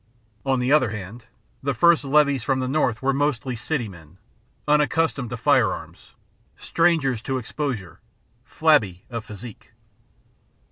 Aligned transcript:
On 0.47 0.57
the 0.59 0.71
other 0.71 0.89
hand, 0.89 1.27
the 1.61 1.75
first 1.75 2.03
levies 2.03 2.41
from 2.41 2.59
the 2.59 2.67
North 2.67 3.03
were 3.03 3.13
mostly 3.13 3.55
city 3.55 3.87
men, 3.87 4.17
unaccustomed 4.67 5.29
to 5.29 5.37
firearms, 5.37 6.15
strangers 6.57 7.21
to 7.21 7.37
exposure, 7.37 7.99
flabby 8.43 9.03
of 9.11 9.23
physique. 9.25 9.73